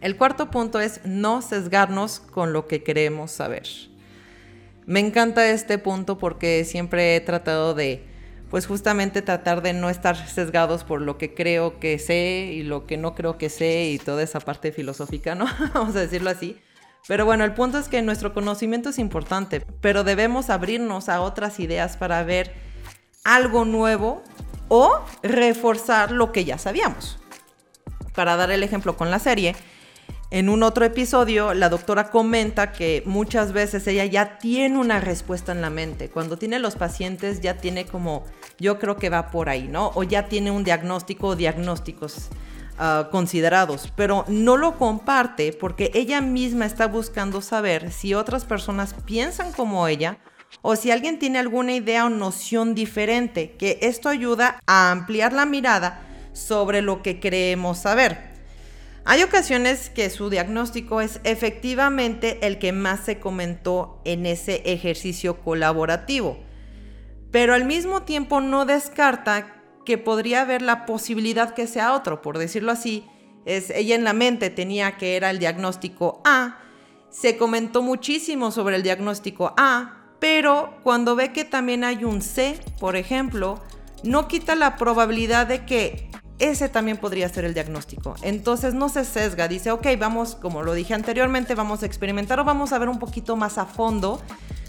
El 0.00 0.16
cuarto 0.16 0.50
punto 0.50 0.80
es 0.80 1.02
no 1.04 1.42
sesgarnos 1.42 2.18
con 2.18 2.54
lo 2.54 2.66
que 2.66 2.82
queremos 2.82 3.32
saber. 3.32 3.68
Me 4.86 5.00
encanta 5.00 5.46
este 5.46 5.76
punto 5.76 6.16
porque 6.16 6.64
siempre 6.64 7.16
he 7.16 7.20
tratado 7.20 7.74
de 7.74 8.02
pues 8.48 8.66
justamente 8.66 9.20
tratar 9.20 9.60
de 9.60 9.74
no 9.74 9.90
estar 9.90 10.16
sesgados 10.26 10.84
por 10.84 11.02
lo 11.02 11.18
que 11.18 11.34
creo 11.34 11.78
que 11.78 11.98
sé 11.98 12.50
y 12.50 12.62
lo 12.62 12.86
que 12.86 12.96
no 12.96 13.14
creo 13.14 13.36
que 13.36 13.50
sé 13.50 13.90
y 13.90 13.98
toda 13.98 14.22
esa 14.22 14.40
parte 14.40 14.72
filosófica, 14.72 15.34
¿no? 15.34 15.44
Vamos 15.74 15.94
a 15.96 16.00
decirlo 16.00 16.30
así. 16.30 16.58
Pero 17.08 17.26
bueno, 17.26 17.44
el 17.44 17.52
punto 17.52 17.76
es 17.76 17.90
que 17.90 18.00
nuestro 18.00 18.32
conocimiento 18.32 18.88
es 18.88 18.98
importante, 18.98 19.60
pero 19.82 20.02
debemos 20.02 20.48
abrirnos 20.48 21.10
a 21.10 21.20
otras 21.20 21.60
ideas 21.60 21.98
para 21.98 22.22
ver 22.22 22.71
algo 23.24 23.64
nuevo 23.64 24.22
o 24.68 25.00
reforzar 25.22 26.10
lo 26.10 26.32
que 26.32 26.44
ya 26.44 26.58
sabíamos. 26.58 27.18
Para 28.14 28.36
dar 28.36 28.50
el 28.50 28.62
ejemplo 28.62 28.96
con 28.96 29.10
la 29.10 29.18
serie, 29.18 29.54
en 30.32 30.48
un 30.48 30.62
otro 30.62 30.86
episodio, 30.86 31.52
la 31.52 31.68
doctora 31.68 32.10
comenta 32.10 32.72
que 32.72 33.02
muchas 33.04 33.52
veces 33.52 33.86
ella 33.86 34.06
ya 34.06 34.38
tiene 34.38 34.78
una 34.78 34.98
respuesta 34.98 35.52
en 35.52 35.60
la 35.60 35.68
mente. 35.68 36.08
Cuando 36.08 36.38
tiene 36.38 36.58
los 36.58 36.74
pacientes 36.74 37.42
ya 37.42 37.58
tiene 37.58 37.84
como, 37.84 38.24
yo 38.58 38.78
creo 38.78 38.96
que 38.96 39.10
va 39.10 39.30
por 39.30 39.50
ahí, 39.50 39.68
¿no? 39.68 39.92
O 39.94 40.04
ya 40.04 40.28
tiene 40.28 40.50
un 40.50 40.64
diagnóstico 40.64 41.28
o 41.28 41.36
diagnósticos 41.36 42.30
ah, 42.78 43.08
considerados, 43.12 43.92
pero 43.94 44.24
no 44.26 44.56
lo 44.56 44.78
comparte 44.78 45.52
porque 45.52 45.90
ella 45.92 46.22
misma 46.22 46.64
está 46.64 46.86
buscando 46.86 47.42
saber 47.42 47.92
si 47.92 48.14
otras 48.14 48.46
personas 48.46 48.94
piensan 49.04 49.52
como 49.52 49.86
ella 49.86 50.16
o 50.62 50.76
si 50.76 50.90
alguien 50.90 51.18
tiene 51.18 51.38
alguna 51.38 51.74
idea 51.74 52.06
o 52.06 52.08
noción 52.08 52.74
diferente, 52.74 53.56
que 53.58 53.78
esto 53.82 54.08
ayuda 54.08 54.60
a 54.66 54.92
ampliar 54.92 55.32
la 55.32 55.44
mirada 55.44 56.06
sobre 56.32 56.80
lo 56.80 57.02
que 57.02 57.20
creemos 57.20 57.78
saber. 57.78 58.32
Hay 59.04 59.24
ocasiones 59.24 59.90
que 59.90 60.08
su 60.10 60.30
diagnóstico 60.30 61.00
es 61.00 61.20
efectivamente 61.24 62.38
el 62.46 62.60
que 62.60 62.72
más 62.72 63.00
se 63.00 63.18
comentó 63.18 64.00
en 64.04 64.26
ese 64.26 64.62
ejercicio 64.64 65.40
colaborativo, 65.40 66.38
pero 67.32 67.54
al 67.54 67.64
mismo 67.64 68.02
tiempo 68.02 68.40
no 68.40 68.64
descarta 68.64 69.56
que 69.84 69.98
podría 69.98 70.42
haber 70.42 70.62
la 70.62 70.86
posibilidad 70.86 71.54
que 71.54 71.66
sea 71.66 71.94
otro, 71.94 72.22
por 72.22 72.38
decirlo 72.38 72.70
así, 72.70 73.04
ella 73.44 73.96
en 73.96 74.04
la 74.04 74.12
mente 74.12 74.50
tenía 74.50 74.96
que 74.96 75.16
era 75.16 75.30
el 75.30 75.40
diagnóstico 75.40 76.22
A, 76.24 76.60
se 77.10 77.36
comentó 77.36 77.82
muchísimo 77.82 78.52
sobre 78.52 78.76
el 78.76 78.84
diagnóstico 78.84 79.52
A, 79.56 80.01
pero 80.22 80.74
cuando 80.84 81.16
ve 81.16 81.32
que 81.32 81.44
también 81.44 81.82
hay 81.82 82.04
un 82.04 82.22
C, 82.22 82.56
por 82.78 82.94
ejemplo, 82.94 83.60
no 84.04 84.28
quita 84.28 84.54
la 84.54 84.76
probabilidad 84.76 85.48
de 85.48 85.66
que 85.66 86.12
ese 86.38 86.68
también 86.68 86.96
podría 86.96 87.28
ser 87.28 87.44
el 87.44 87.54
diagnóstico. 87.54 88.14
Entonces 88.22 88.72
no 88.72 88.88
se 88.88 89.04
sesga, 89.04 89.48
dice, 89.48 89.72
ok, 89.72 89.84
vamos, 89.98 90.36
como 90.36 90.62
lo 90.62 90.74
dije 90.74 90.94
anteriormente, 90.94 91.56
vamos 91.56 91.82
a 91.82 91.86
experimentar 91.86 92.38
o 92.38 92.44
vamos 92.44 92.72
a 92.72 92.78
ver 92.78 92.88
un 92.88 93.00
poquito 93.00 93.34
más 93.34 93.58
a 93.58 93.66
fondo 93.66 94.22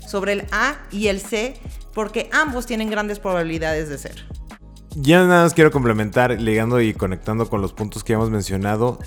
sobre 0.07 0.33
el 0.33 0.47
A 0.51 0.73
y 0.89 1.05
el 1.09 1.19
C, 1.19 1.53
porque 1.93 2.31
ambos 2.33 2.65
tienen 2.65 2.89
grandes 2.89 3.19
probabilidades 3.19 3.89
de 3.89 3.99
ser. 3.99 4.25
Ya 4.95 5.23
nada 5.23 5.43
más 5.43 5.53
quiero 5.53 5.69
complementar, 5.69 6.31
ligando 6.41 6.81
y 6.81 6.95
conectando 6.95 7.47
con 7.47 7.61
los 7.61 7.73
puntos 7.73 8.03
que 8.03 8.13
hemos 8.13 8.31
mencionado, 8.31 8.97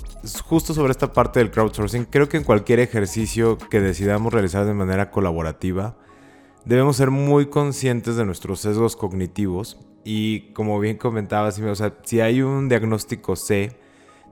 justo 0.45 0.73
sobre 0.73 0.91
esta 0.91 1.11
parte 1.11 1.39
del 1.39 1.51
crowdsourcing, 1.51 2.05
creo 2.05 2.29
que 2.29 2.37
en 2.37 2.45
cualquier 2.45 2.79
ejercicio 2.79 3.57
que 3.57 3.81
decidamos 3.81 4.31
realizar 4.31 4.65
de 4.65 4.73
manera 4.73 5.11
colaborativa, 5.11 5.97
debemos 6.67 6.97
ser 6.97 7.11
muy 7.11 7.45
conscientes 7.45 8.17
de 8.17 8.25
nuestros 8.25 8.59
sesgos 8.59 8.97
cognitivos 8.97 9.79
y 10.03 10.51
como 10.51 10.79
bien 10.79 10.97
comentabas, 10.97 11.57
o 11.59 11.75
sea, 11.75 11.93
si 12.03 12.19
hay 12.19 12.41
un 12.41 12.67
diagnóstico 12.67 13.37
C, 13.37 13.77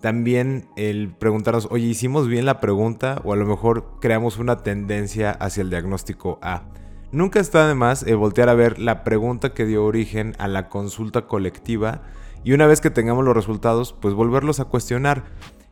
también 0.02 0.68
el 0.76 1.14
preguntarnos, 1.18 1.70
oye, 1.72 1.86
¿hicimos 1.88 2.28
bien 2.28 2.46
la 2.46 2.60
pregunta? 2.60 3.22
O 3.24 3.32
a 3.32 3.38
lo 3.38 3.46
mejor 3.46 4.00
creamos 4.02 4.38
una 4.38 4.64
tendencia 4.64 5.32
hacia 5.32 5.62
el 5.62 5.70
diagnóstico 5.70 6.38
A. 6.42 6.64
Nunca 7.12 7.40
está 7.40 7.68
de 7.70 7.76
más 7.76 8.04
eh, 8.04 8.16
voltear 8.16 8.50
a 8.50 8.54
ver 8.54 8.80
la 8.80 9.06
pregunta 9.06 9.54
que 9.54 9.66
dio 9.66 9.86
origen 9.86 10.36
a 10.38 10.50
la 10.50 10.68
consulta 10.68 11.28
colectiva 11.28 12.02
y 12.44 12.52
una 12.52 12.68
vez 12.68 12.82
que 12.82 12.90
tengamos 12.90 13.24
los 13.24 13.36
resultados, 13.36 13.94
pues 13.94 14.14
volverlos 14.14 14.60
a 14.60 14.66
cuestionar 14.66 15.24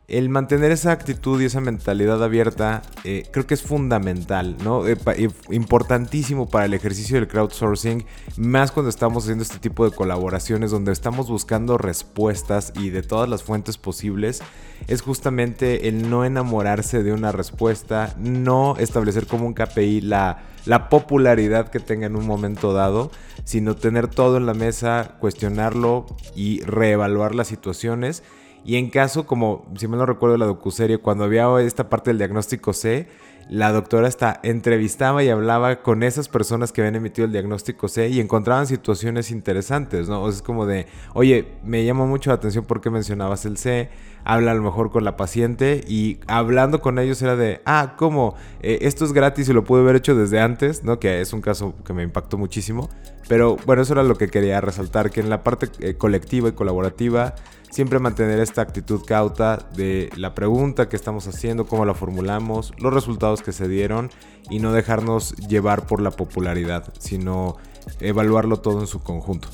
el 0.06 0.28
mantener 0.28 0.70
esa 0.70 0.92
actitud 0.92 1.40
y 1.40 1.46
esa 1.46 1.62
mentalidad 1.62 2.22
abierta 2.22 2.82
eh, 3.04 3.26
creo 3.30 3.46
que 3.46 3.54
es 3.54 3.62
fundamental, 3.62 4.56
¿no? 4.62 4.86
Eh, 4.86 4.98
eh, 5.16 5.30
importantísimo 5.50 6.46
para 6.46 6.66
el 6.66 6.74
ejercicio 6.74 7.16
del 7.16 7.26
crowdsourcing, 7.26 8.04
más 8.36 8.70
cuando 8.70 8.90
estamos 8.90 9.24
haciendo 9.24 9.42
este 9.42 9.58
tipo 9.58 9.88
de 9.88 9.96
colaboraciones 9.96 10.70
donde 10.70 10.92
estamos 10.92 11.30
buscando 11.30 11.78
respuestas 11.78 12.72
y 12.76 12.90
de 12.90 13.02
todas 13.02 13.30
las 13.30 13.42
fuentes 13.42 13.78
posibles, 13.78 14.42
es 14.88 15.00
justamente 15.00 15.88
el 15.88 16.10
no 16.10 16.26
enamorarse 16.26 17.02
de 17.02 17.12
una 17.12 17.32
respuesta, 17.32 18.14
no 18.18 18.76
establecer 18.78 19.26
como 19.26 19.46
un 19.46 19.54
KPI 19.54 20.02
la, 20.02 20.42
la 20.66 20.90
popularidad 20.90 21.70
que 21.70 21.80
tenga 21.80 22.06
en 22.06 22.16
un 22.16 22.26
momento 22.26 22.74
dado, 22.74 23.10
sino 23.44 23.74
tener 23.74 24.08
todo 24.08 24.36
en 24.36 24.44
la 24.44 24.54
mesa, 24.54 25.16
cuestionarlo 25.18 26.04
y 26.36 26.60
reevaluar 26.60 27.34
las 27.34 27.48
situaciones 27.48 28.22
y 28.64 28.76
en 28.76 28.90
caso, 28.90 29.26
como 29.26 29.66
si 29.76 29.88
me 29.88 29.96
lo 29.96 30.06
recuerdo 30.06 30.36
la 30.36 30.46
docuserie, 30.46 30.98
cuando 30.98 31.24
había 31.24 31.48
esta 31.60 31.88
parte 31.90 32.10
del 32.10 32.18
diagnóstico 32.18 32.72
C, 32.72 33.08
la 33.48 33.72
doctora 33.72 34.08
hasta 34.08 34.40
entrevistaba 34.42 35.22
y 35.22 35.28
hablaba 35.28 35.82
con 35.82 36.02
esas 36.02 36.28
personas 36.28 36.72
que 36.72 36.80
habían 36.80 36.94
emitido 36.94 37.26
el 37.26 37.32
diagnóstico 37.32 37.88
C 37.88 38.08
y 38.08 38.20
encontraban 38.20 38.66
situaciones 38.66 39.30
interesantes, 39.30 40.08
¿no? 40.08 40.22
O 40.22 40.30
sea, 40.30 40.36
es 40.36 40.42
como 40.42 40.64
de, 40.66 40.86
oye, 41.12 41.48
me 41.62 41.84
llama 41.84 42.06
mucho 42.06 42.30
la 42.30 42.36
atención 42.36 42.64
porque 42.64 42.88
mencionabas 42.88 43.44
el 43.44 43.58
C, 43.58 43.90
habla 44.24 44.52
a 44.52 44.54
lo 44.54 44.62
mejor 44.62 44.90
con 44.90 45.04
la 45.04 45.16
paciente 45.16 45.82
y 45.86 46.20
hablando 46.26 46.80
con 46.80 46.98
ellos 46.98 47.20
era 47.20 47.36
de, 47.36 47.60
ah, 47.66 47.96
¿cómo? 47.98 48.34
Eh, 48.62 48.78
esto 48.82 49.04
es 49.04 49.12
gratis 49.12 49.48
y 49.48 49.52
lo 49.52 49.64
pude 49.64 49.82
haber 49.82 49.96
hecho 49.96 50.14
desde 50.14 50.40
antes, 50.40 50.82
¿no? 50.82 50.98
Que 50.98 51.20
es 51.20 51.32
un 51.34 51.42
caso 51.42 51.74
que 51.84 51.92
me 51.92 52.02
impactó 52.02 52.38
muchísimo. 52.38 52.88
Pero 53.28 53.56
bueno, 53.66 53.82
eso 53.82 53.92
era 53.94 54.02
lo 54.02 54.16
que 54.16 54.28
quería 54.28 54.60
resaltar, 54.60 55.10
que 55.10 55.20
en 55.20 55.30
la 55.30 55.42
parte 55.42 55.68
eh, 55.80 55.94
colectiva 55.94 56.48
y 56.48 56.52
colaborativa 56.52 57.34
siempre 57.74 57.98
mantener 57.98 58.38
esta 58.38 58.62
actitud 58.62 59.04
cauta 59.04 59.68
de 59.74 60.08
la 60.16 60.32
pregunta 60.32 60.88
que 60.88 60.94
estamos 60.94 61.26
haciendo, 61.26 61.66
cómo 61.66 61.84
la 61.84 61.92
formulamos, 61.92 62.72
los 62.78 62.94
resultados 62.94 63.42
que 63.42 63.50
se 63.50 63.66
dieron 63.66 64.12
y 64.48 64.60
no 64.60 64.72
dejarnos 64.72 65.34
llevar 65.48 65.84
por 65.88 66.00
la 66.00 66.12
popularidad, 66.12 66.94
sino 67.00 67.56
evaluarlo 67.98 68.60
todo 68.60 68.78
en 68.78 68.86
su 68.86 69.02
conjunto. 69.02 69.48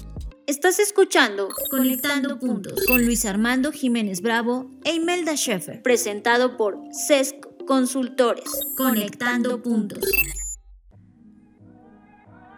Estás 0.46 0.80
escuchando 0.80 1.48
Conectando 1.70 2.38
Puntos 2.38 2.84
con 2.86 3.06
Luis 3.06 3.24
Armando 3.24 3.72
Jiménez 3.72 4.20
Bravo 4.20 4.66
e 4.84 4.92
Imelda 4.92 5.34
Schaeffer, 5.34 5.80
presentado 5.80 6.58
por 6.58 6.76
CESC 6.92 7.36
Consultores. 7.66 8.50
Conectando 8.76 9.62
Puntos. 9.62 10.04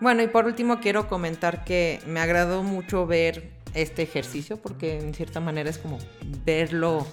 Bueno, 0.00 0.25
y 0.25 0.26
por 0.26 0.47
último 0.47 0.81
quiero 0.81 1.07
comentar 1.07 1.62
que 1.62 2.00
me 2.09 2.19
agradó 2.19 2.64
mucho 2.64 3.07
ver 3.07 3.62
este 3.74 4.02
ejercicio 4.02 4.56
porque 4.56 4.98
en 4.98 5.14
cierta 5.14 5.40
manera 5.40 5.70
es 5.70 5.78
como 5.78 5.98
verlo, 6.44 7.06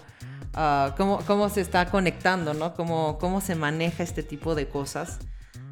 ah, 0.53 0.95
cómo, 0.97 1.49
se 1.49 1.61
está 1.61 1.89
conectando, 1.89 2.53
¿no? 2.53 2.73
Cómo, 2.73 3.17
cómo 3.19 3.41
se 3.41 3.55
maneja 3.55 4.03
este 4.03 4.23
tipo 4.23 4.55
de 4.55 4.67
cosas. 4.67 5.19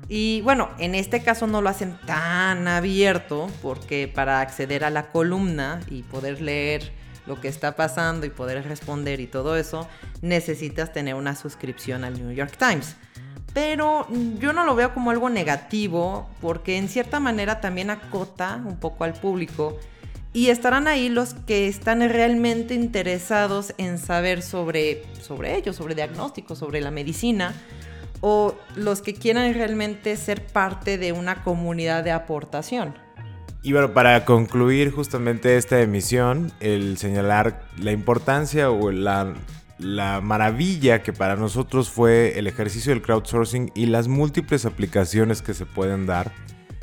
Y 0.09 0.41
bueno, 0.41 0.69
en 0.79 0.95
este 0.95 1.21
caso 1.21 1.47
no 1.47 1.61
lo 1.61 1.69
hacen 1.69 1.97
tan 2.05 2.67
abierto 2.67 3.47
porque 3.61 4.07
para 4.07 4.39
acceder 4.39 4.85
a 4.85 4.89
la 4.89 5.11
columna 5.11 5.81
y 5.89 6.03
poder 6.03 6.41
leer 6.41 6.93
lo 7.25 7.41
que 7.41 7.49
está 7.49 7.75
pasando 7.75 8.25
y 8.25 8.29
poder 8.29 8.63
responder 8.65 9.19
y 9.19 9.27
todo 9.27 9.57
eso, 9.57 9.87
necesitas 10.21 10.93
tener 10.93 11.15
una 11.15 11.35
suscripción 11.35 12.05
al 12.05 12.13
New 12.13 12.31
York 12.31 12.55
Times. 12.57 12.95
Pero 13.53 14.07
yo 14.39 14.53
no 14.53 14.65
lo 14.65 14.75
veo 14.75 14.93
como 14.93 15.11
algo 15.11 15.29
negativo 15.29 16.29
porque 16.41 16.77
en 16.77 16.87
cierta 16.87 17.19
manera 17.19 17.59
también 17.59 17.89
acota 17.89 18.61
un 18.63 18.77
poco 18.77 19.03
al 19.03 19.13
público 19.13 19.77
y 20.33 20.49
estarán 20.49 20.87
ahí 20.87 21.09
los 21.09 21.33
que 21.33 21.67
están 21.67 22.07
realmente 22.09 22.73
interesados 22.73 23.73
en 23.77 23.97
saber 23.97 24.41
sobre, 24.41 25.03
sobre 25.21 25.57
ello, 25.57 25.73
sobre 25.73 25.95
diagnósticos, 25.95 26.59
sobre 26.59 26.81
la 26.81 26.91
medicina, 26.91 27.53
o 28.21 28.55
los 28.75 29.01
que 29.01 29.13
quieran 29.13 29.53
realmente 29.53 30.15
ser 30.17 30.45
parte 30.45 30.97
de 30.97 31.11
una 31.11 31.43
comunidad 31.43 32.03
de 32.03 32.11
aportación. 32.11 32.95
Y 33.63 33.73
bueno, 33.73 33.93
para 33.93 34.23
concluir 34.25 34.91
justamente 34.91 35.57
esta 35.57 35.81
emisión, 35.81 36.51
el 36.59 36.97
señalar 36.97 37.63
la 37.77 37.91
importancia 37.91 38.71
o 38.71 38.91
la, 38.91 39.33
la 39.77 40.21
maravilla 40.21 41.03
que 41.03 41.13
para 41.13 41.35
nosotros 41.35 41.89
fue 41.89 42.37
el 42.39 42.47
ejercicio 42.47 42.93
del 42.93 43.01
crowdsourcing 43.01 43.71
y 43.75 43.87
las 43.87 44.07
múltiples 44.07 44.65
aplicaciones 44.65 45.41
que 45.41 45.53
se 45.53 45.65
pueden 45.65 46.05
dar 46.05 46.31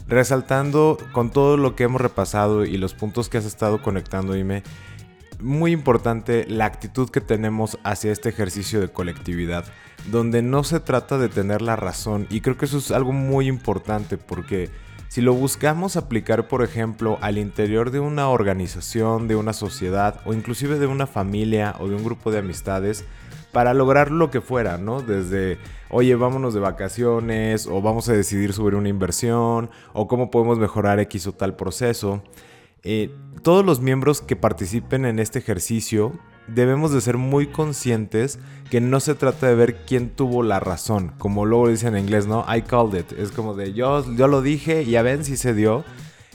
resaltando 0.07 0.99
con 1.13 1.31
todo 1.31 1.57
lo 1.57 1.77
que 1.77 1.85
hemos 1.85 2.01
repasado 2.01 2.65
y 2.65 2.77
los 2.77 2.95
puntos 2.95 3.29
que 3.29 3.39
has 3.39 3.45
estado 3.45 3.83
conectando, 3.83 4.37
Ime, 4.37 4.63
muy 5.41 5.73
importante 5.73 6.47
la 6.49 6.67
actitud 6.67 7.11
que 7.11 7.21
tenemos 7.21 7.79
hacia 7.85 8.13
este 8.13 8.29
ejercicio 8.29 8.81
de 8.81 8.89
colectividad, 8.89 9.65
donde 10.11 10.43
no 10.43 10.65
se 10.65 10.81
trata 10.81 11.19
de 11.19 11.29
tener 11.29 11.63
la 11.63 11.77
razón, 11.77 12.27
y 12.31 12.41
creo 12.41 12.57
que 12.57 12.67
eso 12.67 12.79
es 12.79 12.91
algo 12.91 13.13
muy 13.13 13.49
importante 13.49 14.17
porque 14.19 14.71
si 15.09 15.21
lo 15.21 15.33
buscamos 15.33 15.97
aplicar, 15.97 16.49
por 16.49 16.65
ejemplo, 16.65 17.19
al 17.21 17.39
interior 17.39 17.93
de 17.93 18.01
una 18.01 18.29
organización, 18.29 19.29
de 19.29 19.37
una 19.37 19.53
sociedad 19.53 20.21
o 20.25 20.35
inclusive 20.35 20.81
de 20.81 20.89
una 20.89 21.07
familia 21.07 21.77
o 21.79 21.89
de 21.89 21.95
un 21.95 22.03
grupo 22.03 22.33
de 22.33 22.41
amistades, 22.41 23.05
para 23.55 23.73
lograr 23.73 24.11
lo 24.11 24.31
que 24.31 24.43
fuera, 24.43 24.77
¿no? 24.77 25.01
Desde, 25.01 25.59
oye, 25.89 26.15
vámonos 26.17 26.53
de 26.53 26.61
vacaciones, 26.61 27.67
o 27.67 27.81
vamos 27.81 28.11
a 28.11 28.13
decidir 28.13 28.53
sobre 28.53 28.77
una 28.77 28.91
inversión, 28.91 29.71
o 29.95 30.09
cómo 30.09 30.31
podemos 30.31 30.59
mejorar 30.59 30.99
X 30.99 31.29
o 31.29 31.33
tal 31.33 31.55
proceso. 31.55 32.23
Eh, 32.83 33.15
todos 33.43 33.65
los 33.65 33.81
miembros 33.81 34.21
que 34.21 34.37
participen 34.37 35.07
en 35.07 35.19
este 35.21 35.39
ejercicio 35.39 36.13
debemos 36.49 36.93
de 36.93 37.01
ser 37.01 37.17
muy 37.17 37.47
conscientes 37.47 38.39
que 38.71 38.81
no 38.81 39.01
se 39.01 39.15
trata 39.15 39.47
de 39.47 39.55
ver 39.55 39.87
quién 39.87 40.11
tuvo 40.11 40.43
la 40.43 40.61
razón, 40.61 41.13
como 41.17 41.47
luego 41.47 41.69
dicen 41.69 41.95
en 41.95 42.05
inglés, 42.05 42.27
¿no? 42.27 42.45
I 42.53 42.63
called 42.63 42.99
it. 42.99 43.13
Es 43.13 43.31
como 43.31 43.55
de 43.55 43.73
yo, 43.73 44.05
yo 44.17 44.27
lo 44.27 44.43
dije 44.43 44.83
y 44.83 44.97
a 44.97 45.03
ver 45.03 45.25
si 45.25 45.37
se 45.37 45.55
dio. 45.55 45.85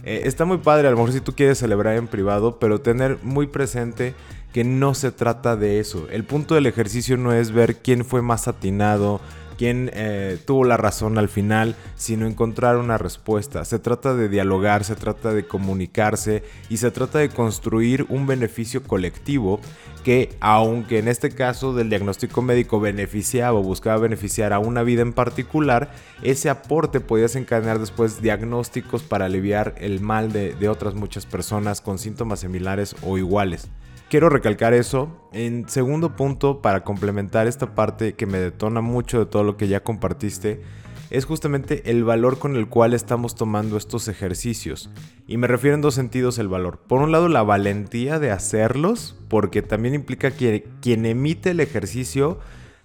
Eh, 0.04 0.22
está 0.24 0.46
muy 0.46 0.60
padre, 0.60 0.88
a 0.88 0.92
lo 0.92 0.98
mejor 0.98 1.12
si 1.12 1.20
tú 1.20 1.36
quieres 1.36 1.58
celebrar 1.58 1.98
en 1.98 2.08
privado, 2.08 2.60
pero 2.60 2.80
tener 2.80 3.20
muy 3.24 3.48
presente 3.48 4.16
que 4.54 4.64
no 4.64 4.94
se 4.94 5.12
trata 5.12 5.56
de 5.56 5.80
eso. 5.80 6.08
El 6.10 6.24
punto 6.24 6.56
del 6.56 6.66
ejercicio 6.66 7.18
no 7.18 7.34
es 7.34 7.52
ver 7.52 7.78
quién 7.78 8.06
fue 8.06 8.22
más 8.22 8.48
atinado, 8.48 9.22
quién 9.60 9.92
eh, 9.94 10.38
tuvo 10.46 10.64
la 10.64 10.78
razón 10.78 11.18
al 11.18 11.28
final, 11.28 11.76
sino 11.98 12.26
encontrar 12.26 12.78
una 12.78 12.98
respuesta. 12.98 13.66
Se 13.66 13.78
trata 13.78 14.16
de 14.16 14.30
dialogar, 14.30 14.86
se 14.86 14.96
trata 14.96 15.34
de 15.34 15.46
comunicarse 15.46 16.44
y 16.70 16.78
se 16.78 16.92
trata 16.92 17.20
de 17.20 17.28
construir 17.28 18.06
un 18.08 18.26
beneficio 18.26 18.82
colectivo 18.82 19.60
que, 20.06 20.30
aunque 20.40 21.00
en 21.00 21.10
este 21.10 21.32
caso 21.32 21.74
del 21.74 21.90
diagnóstico 21.90 22.42
médico 22.42 22.80
beneficiaba 22.80 23.60
o 23.60 23.62
buscaba 23.62 23.98
beneficiar 23.98 24.54
a 24.54 24.60
una 24.60 24.82
vida 24.82 25.02
en 25.02 25.12
particular, 25.12 25.92
ese 26.22 26.50
aporte 26.50 27.02
podía 27.02 27.24
desencadenar 27.24 27.80
después 27.80 28.22
diagnósticos 28.22 29.04
para 29.04 29.26
aliviar 29.26 29.76
el 29.78 30.00
mal 30.00 30.32
de, 30.32 30.54
de 30.54 30.70
otras 30.70 30.96
muchas 30.96 31.26
personas 31.26 31.82
con 31.82 32.00
síntomas 32.00 32.40
similares 32.40 32.96
o 33.04 33.18
iguales. 33.18 33.68
Quiero 34.10 34.30
recalcar 34.30 34.74
eso. 34.74 35.30
En 35.34 35.70
segundo 35.70 36.16
punto, 36.16 36.64
para 36.64 36.84
complementar 36.84 37.46
esta 37.46 37.76
parte 37.76 38.14
que 38.14 38.26
me 38.26 38.40
detona 38.40 38.82
mucho 38.82 39.20
de 39.20 39.28
todo 39.28 39.44
lo 39.44 39.56
que 39.56 39.68
ya 39.68 39.84
compartiste, 39.84 40.64
es 41.12 41.26
justamente 41.26 41.92
el 41.92 42.04
valor 42.04 42.40
con 42.40 42.56
el 42.56 42.68
cual 42.68 42.96
estamos 42.96 43.36
tomando 43.36 43.78
estos 43.78 44.08
ejercicios. 44.08 44.90
Y 45.28 45.38
me 45.38 45.46
refiero 45.46 45.76
en 45.76 45.82
dos 45.82 45.94
sentidos 45.94 46.40
el 46.40 46.48
valor. 46.48 46.80
Por 46.88 47.02
un 47.02 47.12
lado, 47.12 47.30
la 47.30 47.44
valentía 47.44 48.18
de 48.18 48.32
hacerlos, 48.32 49.16
porque 49.28 49.62
también 49.62 49.94
implica 49.94 50.32
que 50.32 50.68
quien 50.82 51.06
emite 51.06 51.52
el 51.52 51.60
ejercicio 51.60 52.40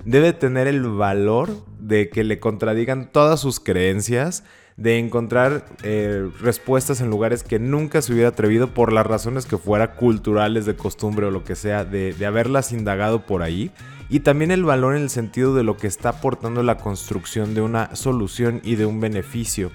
debe 0.05 0.35
tener 0.35 0.67
el 0.67 0.83
valor 0.83 1.49
de 1.81 2.11
que 2.11 2.23
le 2.23 2.39
contradigan 2.39 3.11
todas 3.11 3.41
sus 3.41 3.61
creencias, 3.61 4.45
de 4.77 4.99
encontrar 4.99 5.67
eh, 5.83 6.29
respuestas 6.41 7.01
en 7.01 7.11
lugares 7.11 7.43
que 7.45 7.59
nunca 7.59 8.03
se 8.03 8.13
hubiera 8.13 8.31
atrevido 8.31 8.75
por 8.75 8.93
las 8.93 9.07
razones 9.07 9.47
que 9.47 9.59
fuera 9.59 9.95
culturales, 9.95 10.67
de 10.67 10.77
costumbre 10.77 11.27
o 11.27 11.31
lo 11.31 11.45
que 11.45 11.55
sea, 11.55 11.85
de, 11.85 12.13
de 12.13 12.27
haberlas 12.27 12.73
indagado 12.73 13.25
por 13.25 13.43
ahí. 13.43 13.71
Y 14.09 14.21
también 14.21 14.51
el 14.51 14.65
valor 14.65 14.97
en 14.97 15.03
el 15.03 15.11
sentido 15.11 15.55
de 15.55 15.63
lo 15.63 15.77
que 15.77 15.87
está 15.87 16.11
aportando 16.11 16.63
la 16.63 16.77
construcción 16.77 17.55
de 17.55 17.61
una 17.61 17.95
solución 17.97 18.61
y 18.65 18.75
de 18.75 18.87
un 18.87 19.01
beneficio. 19.01 19.71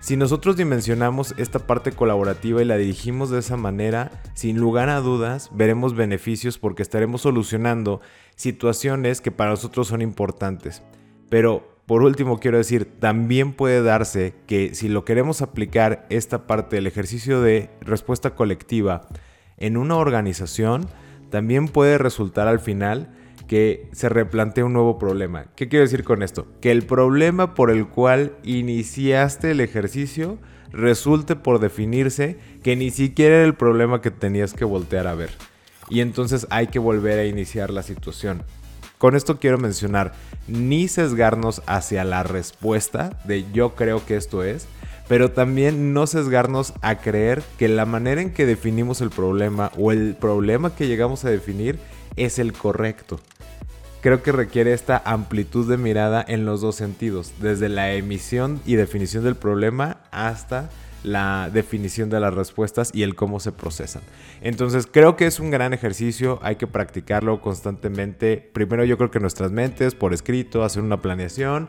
Si 0.00 0.16
nosotros 0.16 0.56
dimensionamos 0.56 1.34
esta 1.36 1.58
parte 1.58 1.92
colaborativa 1.92 2.62
y 2.62 2.64
la 2.64 2.78
dirigimos 2.78 3.28
de 3.28 3.40
esa 3.40 3.58
manera, 3.58 4.10
sin 4.32 4.58
lugar 4.58 4.88
a 4.88 5.00
dudas 5.00 5.50
veremos 5.52 5.94
beneficios 5.94 6.56
porque 6.56 6.82
estaremos 6.82 7.20
solucionando 7.20 8.00
situaciones 8.34 9.20
que 9.20 9.30
para 9.30 9.50
nosotros 9.50 9.88
son 9.88 10.00
importantes. 10.00 10.82
Pero 11.28 11.68
por 11.90 12.04
último, 12.04 12.38
quiero 12.38 12.56
decir, 12.56 12.84
también 13.00 13.52
puede 13.52 13.82
darse 13.82 14.32
que 14.46 14.76
si 14.76 14.88
lo 14.88 15.04
queremos 15.04 15.42
aplicar 15.42 16.06
esta 16.08 16.46
parte 16.46 16.76
del 16.76 16.86
ejercicio 16.86 17.42
de 17.42 17.68
respuesta 17.80 18.36
colectiva 18.36 19.08
en 19.56 19.76
una 19.76 19.96
organización, 19.96 20.86
también 21.30 21.66
puede 21.66 21.98
resultar 21.98 22.46
al 22.46 22.60
final 22.60 23.10
que 23.48 23.88
se 23.90 24.08
replantea 24.08 24.66
un 24.66 24.72
nuevo 24.72 25.00
problema. 25.00 25.46
¿Qué 25.56 25.68
quiero 25.68 25.84
decir 25.84 26.04
con 26.04 26.22
esto? 26.22 26.46
Que 26.60 26.70
el 26.70 26.84
problema 26.84 27.54
por 27.54 27.72
el 27.72 27.88
cual 27.88 28.36
iniciaste 28.44 29.50
el 29.50 29.58
ejercicio 29.58 30.38
resulte 30.70 31.34
por 31.34 31.58
definirse 31.58 32.38
que 32.62 32.76
ni 32.76 32.92
siquiera 32.92 33.38
era 33.38 33.44
el 33.44 33.54
problema 33.54 34.00
que 34.00 34.12
tenías 34.12 34.54
que 34.54 34.64
voltear 34.64 35.08
a 35.08 35.16
ver. 35.16 35.30
Y 35.88 36.02
entonces 36.02 36.46
hay 36.50 36.68
que 36.68 36.78
volver 36.78 37.18
a 37.18 37.26
iniciar 37.26 37.70
la 37.70 37.82
situación. 37.82 38.44
Con 39.00 39.16
esto 39.16 39.38
quiero 39.38 39.56
mencionar, 39.56 40.12
ni 40.46 40.86
sesgarnos 40.86 41.62
hacia 41.64 42.04
la 42.04 42.22
respuesta 42.22 43.18
de 43.24 43.50
yo 43.50 43.74
creo 43.74 44.04
que 44.04 44.14
esto 44.14 44.42
es, 44.44 44.66
pero 45.08 45.30
también 45.30 45.94
no 45.94 46.06
sesgarnos 46.06 46.74
a 46.82 46.96
creer 46.96 47.42
que 47.58 47.70
la 47.70 47.86
manera 47.86 48.20
en 48.20 48.34
que 48.34 48.44
definimos 48.44 49.00
el 49.00 49.08
problema 49.08 49.72
o 49.78 49.90
el 49.90 50.16
problema 50.16 50.76
que 50.76 50.86
llegamos 50.86 51.24
a 51.24 51.30
definir 51.30 51.78
es 52.16 52.38
el 52.38 52.52
correcto. 52.52 53.18
Creo 54.02 54.22
que 54.22 54.32
requiere 54.32 54.74
esta 54.74 55.00
amplitud 55.06 55.66
de 55.66 55.78
mirada 55.78 56.22
en 56.28 56.44
los 56.44 56.60
dos 56.60 56.76
sentidos, 56.76 57.32
desde 57.40 57.70
la 57.70 57.94
emisión 57.94 58.60
y 58.66 58.74
definición 58.74 59.24
del 59.24 59.34
problema 59.34 59.96
hasta 60.10 60.68
la 61.02 61.50
definición 61.52 62.10
de 62.10 62.20
las 62.20 62.34
respuestas 62.34 62.90
y 62.92 63.02
el 63.02 63.14
cómo 63.14 63.40
se 63.40 63.52
procesan. 63.52 64.02
Entonces 64.40 64.88
creo 64.90 65.16
que 65.16 65.26
es 65.26 65.40
un 65.40 65.50
gran 65.50 65.72
ejercicio, 65.72 66.38
hay 66.42 66.56
que 66.56 66.66
practicarlo 66.66 67.40
constantemente. 67.40 68.50
Primero 68.52 68.84
yo 68.84 68.96
creo 68.96 69.10
que 69.10 69.20
nuestras 69.20 69.52
mentes, 69.52 69.94
por 69.94 70.12
escrito, 70.12 70.64
hacer 70.64 70.82
una 70.82 71.00
planeación 71.02 71.68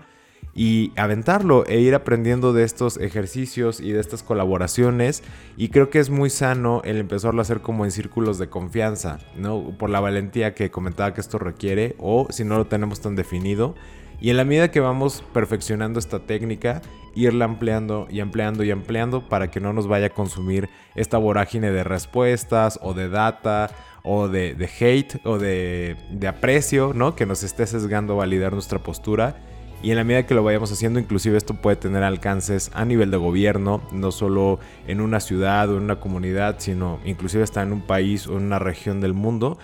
y 0.53 0.91
aventarlo 0.97 1.65
e 1.65 1.79
ir 1.79 1.95
aprendiendo 1.95 2.51
de 2.51 2.63
estos 2.63 2.97
ejercicios 2.97 3.79
y 3.79 3.91
de 3.91 4.01
estas 4.01 4.21
colaboraciones 4.21 5.23
y 5.55 5.69
creo 5.69 5.89
que 5.89 5.99
es 5.99 6.09
muy 6.09 6.29
sano 6.29 6.81
el 6.83 6.97
empezarlo 6.97 7.39
a 7.39 7.43
hacer 7.43 7.61
como 7.61 7.85
en 7.85 7.91
círculos 7.91 8.37
de 8.37 8.49
confianza, 8.49 9.19
¿no? 9.37 9.75
Por 9.77 9.89
la 9.89 10.01
valentía 10.01 10.53
que 10.53 10.69
comentaba 10.69 11.13
que 11.13 11.21
esto 11.21 11.37
requiere 11.37 11.95
o 11.99 12.27
si 12.31 12.43
no 12.43 12.57
lo 12.57 12.67
tenemos 12.67 12.99
tan 12.99 13.15
definido 13.15 13.75
y 14.21 14.29
en 14.29 14.37
la 14.37 14.45
medida 14.45 14.69
que 14.69 14.79
vamos 14.79 15.23
perfeccionando 15.33 15.97
esta 15.97 16.19
técnica, 16.19 16.83
irla 17.15 17.45
ampliando 17.45 18.07
y 18.07 18.19
ampliando 18.19 18.63
y 18.63 18.69
ampliando 18.69 19.27
para 19.27 19.49
que 19.49 19.59
no 19.59 19.73
nos 19.73 19.87
vaya 19.87 20.05
a 20.05 20.09
consumir 20.11 20.69
esta 20.93 21.17
vorágine 21.17 21.71
de 21.71 21.83
respuestas 21.83 22.79
o 22.83 22.93
de 22.93 23.09
data 23.09 23.71
o 24.03 24.27
de, 24.27 24.69
hate 24.79 25.19
o 25.25 25.39
de, 25.39 25.97
aprecio, 26.27 26.93
¿no? 26.93 27.15
Que 27.15 27.25
nos 27.25 27.41
esté 27.41 27.65
sesgando 27.65 28.15
validar 28.15 28.53
nuestra 28.53 28.77
postura. 28.77 29.41
Y 29.83 29.89
en 29.89 29.97
la 29.97 30.03
medida 30.03 30.27
que 30.27 30.35
lo 30.35 30.43
vayamos 30.43 30.71
haciendo, 30.71 30.99
inclusive 30.99 31.35
esto 31.35 31.55
puede 31.55 31.75
tener 31.75 32.03
alcances 32.03 32.69
a 32.75 32.85
nivel 32.85 33.09
de 33.09 33.17
gobierno, 33.17 33.81
no 33.91 34.11
solo 34.11 34.59
en 34.85 35.01
una 35.01 35.19
ciudad 35.19 35.67
o 35.71 35.77
en 35.77 35.83
una 35.83 35.99
comunidad, 35.99 36.57
sino 36.59 36.99
inclusive 37.03 37.43
hasta 37.43 37.63
en 37.63 37.73
un 37.73 37.81
país 37.81 38.27
o 38.27 38.37
en 38.37 38.43
una 38.43 38.59
región 38.59 39.01
del 39.01 39.13
mundo 39.13 39.57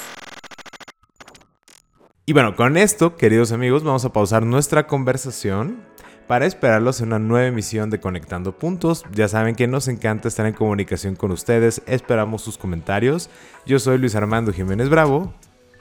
Y 2.26 2.33
bueno, 2.33 2.54
con 2.54 2.76
esto, 2.76 3.16
queridos 3.16 3.50
amigos, 3.52 3.83
vamos 3.83 4.04
a 4.04 4.12
pausar 4.12 4.44
nuestra 4.44 4.87
conversación 4.87 5.85
para 6.28 6.46
esperarlos 6.46 7.00
en 7.00 7.09
una 7.09 7.18
nueva 7.18 7.48
emisión 7.48 7.90
de 7.90 7.98
Conectando 7.98 8.56
Puntos. 8.56 9.04
Ya 9.12 9.26
saben 9.26 9.56
que 9.56 9.66
nos 9.66 9.88
encanta 9.88 10.28
estar 10.28 10.46
en 10.46 10.52
comunicación 10.52 11.16
con 11.16 11.33
ustedes, 11.33 11.83
esperamos 11.87 12.42
sus 12.42 12.56
comentarios. 12.56 13.30
Yo 13.66 13.80
soy 13.80 13.98
Luis 13.98 14.14
Armando 14.14 14.52
Jiménez 14.52 14.88
Bravo. 14.88 15.35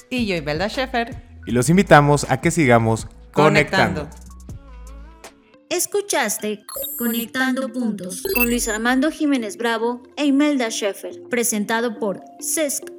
Y 0.09 0.25
yo, 0.25 0.35
Imelda 0.35 0.67
Schaefer. 0.67 1.21
Y 1.45 1.51
los 1.51 1.69
invitamos 1.69 2.25
a 2.31 2.41
que 2.41 2.49
sigamos 2.49 3.07
conectando. 3.31 4.09
Escuchaste 5.69 6.65
Conectando 6.97 7.71
Puntos 7.71 8.23
con 8.33 8.47
Luis 8.47 8.67
Armando 8.67 9.11
Jiménez 9.11 9.55
Bravo 9.55 10.01
e 10.17 10.25
Imelda 10.25 10.71
Schaefer, 10.71 11.21
presentado 11.29 11.99
por 11.99 12.21
CESC 12.41 12.98